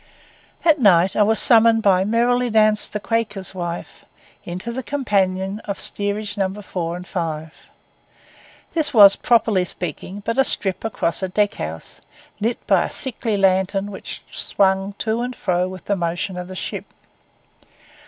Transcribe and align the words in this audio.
That 0.63 0.79
night 0.79 1.15
I 1.15 1.21
was 1.21 1.39
summoned 1.39 1.83
by 1.83 2.03
'Merrily 2.05 2.49
danced 2.49 2.91
the 2.91 2.99
Quake's 2.99 3.53
wife' 3.53 4.03
into 4.45 4.71
the 4.71 4.81
companion 4.81 5.59
of 5.65 5.79
Steerage 5.79 6.37
No. 6.37 6.51
4 6.51 6.95
and 6.95 7.05
5. 7.07 7.53
This 8.73 8.95
was, 8.95 9.15
properly 9.15 9.63
speaking, 9.63 10.23
but 10.25 10.39
a 10.39 10.43
strip 10.43 10.83
across 10.83 11.21
a 11.21 11.29
deck 11.29 11.53
house, 11.53 12.01
lit 12.39 12.65
by 12.65 12.85
a 12.85 12.89
sickly 12.89 13.37
lantern 13.37 13.91
which 13.91 14.23
swung 14.31 14.95
to 14.97 15.21
and 15.21 15.35
fro 15.35 15.67
with 15.67 15.85
the 15.85 15.95
motion 15.95 16.35
of 16.35 16.47
the 16.47 16.55
ship. 16.55 16.85